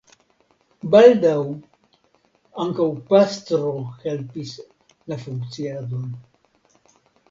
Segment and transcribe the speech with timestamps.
[0.95, 1.35] Baldaŭ
[2.65, 3.71] ankaŭ pastro
[4.09, 4.59] helpis
[5.13, 6.15] la funkciadon.